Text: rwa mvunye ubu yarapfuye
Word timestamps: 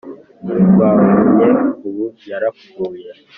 rwa 0.67 0.89
mvunye 0.99 1.49
ubu 1.87 2.05
yarapfuye 2.29 3.09